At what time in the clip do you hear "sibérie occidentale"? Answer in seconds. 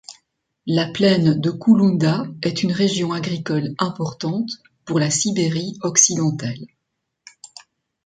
5.11-6.65